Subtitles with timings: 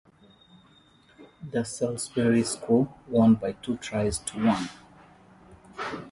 [1.51, 4.67] The Salisbury school won by two tries to one.